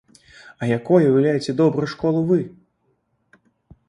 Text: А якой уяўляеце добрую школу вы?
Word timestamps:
А 0.61 0.69
якой 0.77 1.03
уяўляеце 1.09 1.51
добрую 1.59 1.89
школу 1.93 2.23
вы? 2.31 2.39